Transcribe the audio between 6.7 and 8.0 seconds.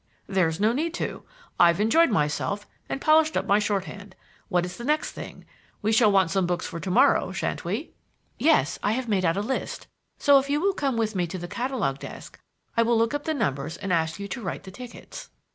to morrow, shan't we?"